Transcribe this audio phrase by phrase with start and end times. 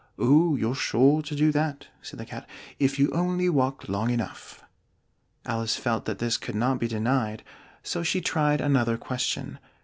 [0.17, 4.63] "Oh, you're sure to do that," said the Cat, "if you only walk long enough."
[5.45, 7.43] Alice felt that this could not be denied,
[7.83, 9.59] so she tried another question.